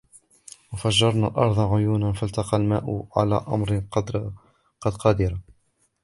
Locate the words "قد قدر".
3.91-5.37